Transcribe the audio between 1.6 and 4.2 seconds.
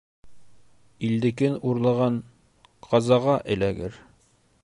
урлаған ҡазаға эләгер